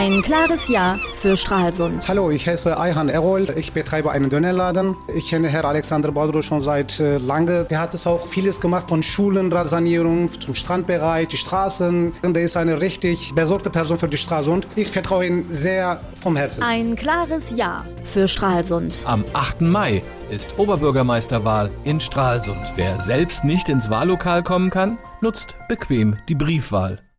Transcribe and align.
Ein 0.00 0.22
klares 0.22 0.68
Ja 0.68 0.98
für 1.20 1.36
Stralsund. 1.36 2.08
Hallo, 2.08 2.30
ich 2.30 2.48
heiße 2.48 2.80
Ayhan 2.80 3.10
Erol. 3.10 3.52
Ich 3.54 3.72
betreibe 3.72 4.10
einen 4.10 4.30
Dönerladen. 4.30 4.96
Ich 5.14 5.28
kenne 5.28 5.48
Herrn 5.48 5.66
Alexander 5.66 6.10
Badro 6.10 6.40
schon 6.40 6.62
seit 6.62 7.00
äh, 7.00 7.18
lange. 7.18 7.66
Der 7.66 7.80
hat 7.80 7.92
es 7.92 8.06
auch 8.06 8.26
vieles 8.26 8.62
gemacht 8.62 8.88
von 8.88 9.02
Schulen, 9.02 9.52
Sanierung 9.66 10.30
zum 10.40 10.54
Strandbereich, 10.54 11.28
die 11.28 11.36
Straßen. 11.36 12.14
Und 12.22 12.34
er 12.34 12.42
ist 12.42 12.56
eine 12.56 12.80
richtig 12.80 13.34
besorgte 13.34 13.68
Person 13.68 13.98
für 13.98 14.08
die 14.08 14.16
Stralsund. 14.16 14.66
Ich 14.74 14.88
vertraue 14.88 15.26
ihm 15.26 15.44
sehr 15.50 16.00
vom 16.18 16.34
Herzen. 16.34 16.62
Ein 16.62 16.96
klares 16.96 17.54
Ja 17.54 17.84
für 18.02 18.26
Stralsund. 18.26 19.02
Am 19.04 19.22
8. 19.34 19.60
Mai 19.60 20.02
ist 20.30 20.58
Oberbürgermeisterwahl 20.58 21.70
in 21.84 22.00
Stralsund. 22.00 22.72
Wer 22.74 22.98
selbst 23.00 23.44
nicht 23.44 23.68
ins 23.68 23.90
Wahllokal 23.90 24.42
kommen 24.44 24.70
kann, 24.70 24.96
nutzt 25.20 25.56
bequem 25.68 26.16
die 26.30 26.36
Briefwahl. 26.36 27.00